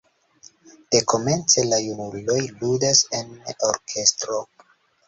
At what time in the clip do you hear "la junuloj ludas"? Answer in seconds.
1.73-3.07